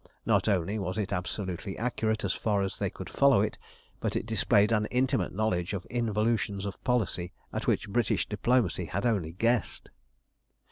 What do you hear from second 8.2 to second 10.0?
diplomacy had only guessed.